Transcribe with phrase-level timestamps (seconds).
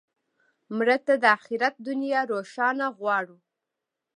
[0.75, 3.37] مړه ته د آخرت دنیا روښانه غواړو